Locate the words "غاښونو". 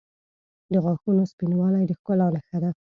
0.83-1.23